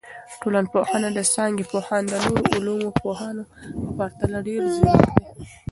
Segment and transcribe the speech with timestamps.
[0.41, 3.43] ټولنپوهنه د څانګي پوهان د نورو علومو د پوهانو
[3.81, 5.23] په پرتله ډیر ځیرک دي.